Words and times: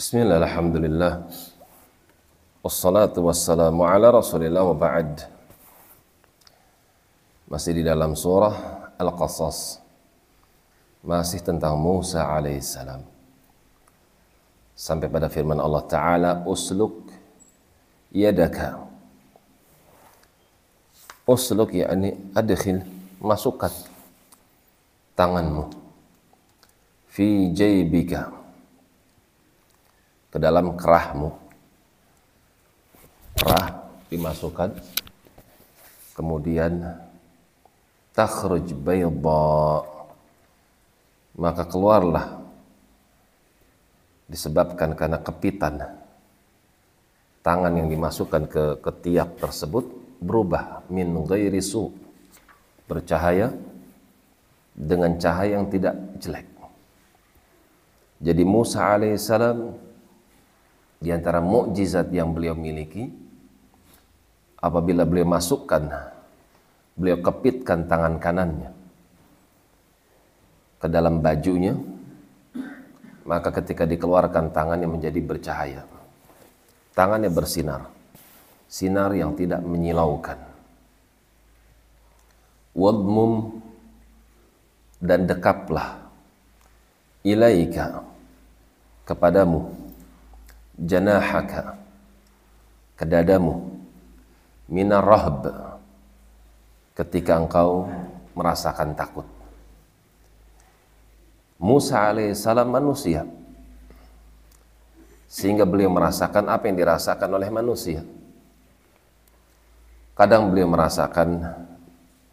Bismillah, 0.00 0.40
alhamdulillah. 0.40 1.28
Wassalatu 2.64 3.20
wassalamu 3.28 3.84
ala 3.84 4.08
rasulillah 4.08 4.64
wa 4.64 4.72
ba'd. 4.72 5.28
Masih 7.52 7.76
di 7.76 7.84
dalam 7.84 8.16
surah 8.16 8.88
Al-Qasas. 8.96 9.76
Masih 11.04 11.44
tentang 11.44 11.76
Musa 11.76 12.24
alaihissalam. 12.24 13.04
Sampai 14.72 15.12
pada 15.12 15.28
firman 15.28 15.60
Allah 15.60 15.84
Ta'ala, 15.84 16.48
Usluk 16.48 17.04
yadaka. 18.08 18.80
Usluk 21.28 21.76
yakni 21.76 22.16
adkhil, 22.32 22.88
masukkan 23.20 23.68
tanganmu. 25.12 25.68
Fi 27.12 27.52
jaybika 27.52 28.39
ke 30.30 30.38
dalam 30.38 30.78
kerahmu. 30.78 31.34
Kerah 33.38 33.68
dimasukkan, 34.10 34.70
kemudian 36.14 36.98
takhruj 38.14 38.74
bayda, 38.74 39.82
maka 41.38 41.62
keluarlah. 41.66 42.42
Disebabkan 44.30 44.94
karena 44.94 45.18
kepitan. 45.18 45.82
Tangan 47.42 47.74
yang 47.74 47.90
dimasukkan 47.90 48.46
ke 48.46 48.64
ketiak 48.78 49.42
tersebut 49.42 49.90
berubah 50.22 50.86
min 50.86 51.10
ghairi 51.26 51.58
su. 51.58 51.90
Bercahaya 52.86 53.50
dengan 54.70 55.18
cahaya 55.18 55.58
yang 55.58 55.66
tidak 55.66 55.98
jelek. 56.22 56.46
Jadi 58.22 58.42
Musa 58.46 58.84
alaihissalam 58.94 59.89
di 61.00 61.08
antara 61.08 61.40
mukjizat 61.40 62.12
yang 62.12 62.36
beliau 62.36 62.52
miliki 62.52 63.08
apabila 64.60 65.08
beliau 65.08 65.24
masukkan 65.24 65.88
beliau 66.92 67.18
kepitkan 67.24 67.88
tangan 67.88 68.20
kanannya 68.20 68.70
ke 70.76 70.86
dalam 70.92 71.24
bajunya 71.24 71.72
maka 73.30 73.54
ketika 73.62 73.86
dikeluarkan 73.86 74.50
tangannya 74.50 74.90
menjadi 74.90 75.22
bercahaya. 75.22 75.86
Tangannya 76.98 77.30
bersinar. 77.30 77.86
Sinar 78.66 79.14
yang 79.14 79.38
tidak 79.38 79.62
menyilaukan. 79.62 80.34
Wadmum 82.74 83.62
dan 84.98 85.30
dekaplah 85.30 86.10
ilaika 87.22 88.02
kepadamu 89.06 89.74
janahaka 90.80 91.76
ke 92.96 93.04
dadamu. 93.04 93.68
Minar 94.70 95.02
rahb 95.02 95.50
ketika 96.94 97.36
engkau 97.36 97.90
merasakan 98.38 98.94
takut. 98.94 99.26
Musa 101.60 102.08
alaihissalam 102.08 102.70
manusia. 102.70 103.26
Sehingga 105.30 105.66
beliau 105.66 105.90
merasakan 105.90 106.50
apa 106.50 106.70
yang 106.70 106.78
dirasakan 106.78 107.30
oleh 107.34 107.50
manusia. 107.50 108.02
Kadang 110.14 110.50
beliau 110.50 110.70
merasakan 110.70 111.38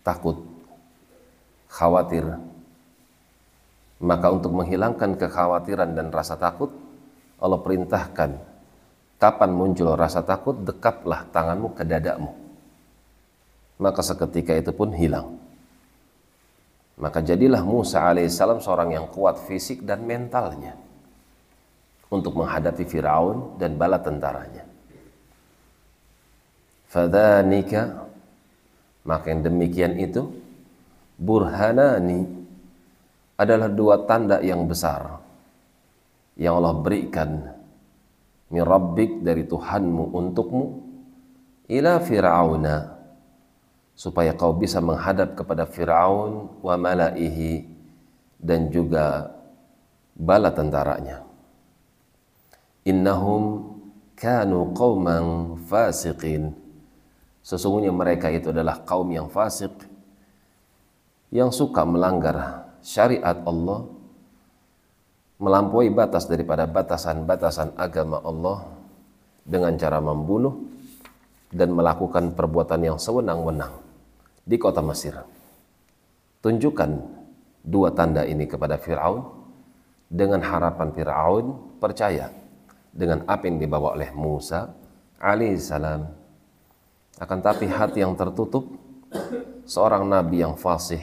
takut 0.00 0.40
khawatir. 1.68 2.24
Maka 4.02 4.26
untuk 4.34 4.50
menghilangkan 4.56 5.14
kekhawatiran 5.14 5.94
dan 5.94 6.10
rasa 6.10 6.34
takut 6.34 6.72
Allah 7.42 7.58
perintahkan 7.58 8.30
kapan 9.18 9.50
muncul 9.50 9.98
rasa 9.98 10.22
takut 10.22 10.54
dekaplah 10.62 11.26
tanganmu 11.34 11.74
ke 11.74 11.82
dadamu. 11.82 12.30
Maka 13.82 13.98
seketika 13.98 14.54
itu 14.54 14.70
pun 14.70 14.94
hilang. 14.94 15.34
Maka 17.02 17.18
jadilah 17.18 17.66
Musa 17.66 18.06
alaihissalam 18.06 18.62
seorang 18.62 18.94
yang 18.94 19.10
kuat 19.10 19.42
fisik 19.42 19.82
dan 19.82 20.06
mentalnya 20.06 20.78
untuk 22.14 22.38
menghadapi 22.38 22.86
Firaun 22.86 23.58
dan 23.58 23.74
bala 23.74 23.98
tentaranya. 23.98 24.62
Fadhanika 26.86 28.06
maka 29.02 29.34
yang 29.34 29.42
demikian 29.42 29.98
itu 29.98 30.30
burhanani 31.18 32.22
adalah 33.34 33.66
dua 33.66 34.06
tanda 34.06 34.38
yang 34.44 34.68
besar 34.68 35.18
yang 36.42 36.58
Allah 36.58 36.74
berikan 36.74 37.54
mirabbik 38.50 39.22
dari 39.22 39.46
Tuhanmu 39.46 40.10
untukmu 40.10 40.64
ila 41.70 42.02
fir'auna 42.02 42.98
supaya 43.94 44.34
kau 44.34 44.50
bisa 44.56 44.82
menghadap 44.82 45.38
kepada 45.38 45.68
Fir'aun 45.68 46.58
wa 46.58 46.74
malaihi 46.74 47.68
dan 48.42 48.72
juga 48.74 49.30
bala 50.18 50.50
tentaranya. 50.50 51.22
Innahum 52.82 53.72
kanu 54.18 54.74
qauman 54.74 55.54
fasiqin. 55.70 56.50
Sesungguhnya 57.46 57.94
mereka 57.94 58.26
itu 58.30 58.50
adalah 58.50 58.82
kaum 58.82 59.06
yang 59.10 59.30
fasik 59.30 59.70
yang 61.30 61.54
suka 61.54 61.82
melanggar 61.86 62.68
syariat 62.82 63.38
Allah 63.46 63.86
melampaui 65.42 65.90
batas 65.90 66.30
daripada 66.30 66.70
batasan-batasan 66.70 67.74
agama 67.74 68.22
Allah 68.22 68.62
dengan 69.42 69.74
cara 69.74 69.98
membunuh 69.98 70.54
dan 71.50 71.74
melakukan 71.74 72.38
perbuatan 72.38 72.94
yang 72.94 72.98
sewenang-wenang 73.02 73.74
di 74.46 74.54
kota 74.54 74.78
Mesir. 74.78 75.18
Tunjukkan 76.46 76.90
dua 77.66 77.90
tanda 77.90 78.22
ini 78.22 78.46
kepada 78.46 78.78
Firaun 78.78 79.26
dengan 80.06 80.46
harapan 80.46 80.94
Firaun 80.94 81.46
percaya 81.82 82.30
dengan 82.94 83.26
apa 83.26 83.50
yang 83.50 83.58
dibawa 83.58 83.98
oleh 83.98 84.14
Musa 84.14 84.70
alaihissalam. 85.18 86.06
Akan 87.18 87.38
tapi 87.42 87.66
hati 87.66 87.98
yang 88.06 88.14
tertutup 88.14 88.78
seorang 89.66 90.06
nabi 90.06 90.46
yang 90.46 90.54
fasih, 90.54 91.02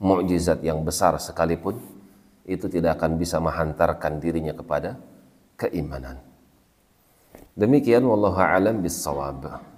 mukjizat 0.00 0.64
yang 0.64 0.80
besar 0.80 1.20
sekalipun 1.20 1.95
itu 2.46 2.70
tidak 2.70 3.02
akan 3.02 3.18
bisa 3.18 3.42
menghantarkan 3.42 4.22
dirinya 4.22 4.54
kepada 4.54 4.94
keimanan. 5.58 6.22
Demikian 7.58 8.06
wallahu 8.06 8.38
alam 8.38 8.80
bisawab. 8.80 9.75